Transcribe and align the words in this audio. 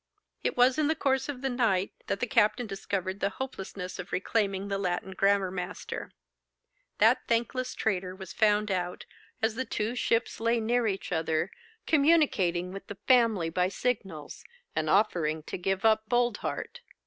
It 0.43 0.57
was 0.57 0.79
in 0.79 0.87
the 0.87 0.95
course 0.95 1.29
of 1.29 1.43
the 1.43 1.49
night 1.51 1.91
that 2.07 2.19
the 2.19 2.25
captain 2.25 2.65
discovered 2.65 3.19
the 3.19 3.29
hopelessness 3.37 3.99
of 3.99 4.11
reclaiming 4.11 4.67
the 4.67 4.79
Latin 4.79 5.11
grammar 5.11 5.51
master. 5.51 6.11
That 6.97 7.27
thankless 7.27 7.75
traitor 7.75 8.15
was 8.15 8.33
found 8.33 8.71
out, 8.71 9.05
as 9.43 9.53
the 9.53 9.63
two 9.63 9.93
ships 9.93 10.39
lay 10.39 10.59
near 10.59 10.87
each 10.87 11.11
other, 11.11 11.51
communicating 11.85 12.71
with 12.71 12.87
'The 12.87 12.97
Family' 13.07 13.51
by 13.51 13.67
signals, 13.69 14.43
and 14.75 14.89
offering 14.89 15.43
to 15.43 15.55
give 15.59 15.85
up 15.85 16.09
Boldheart. 16.09 16.79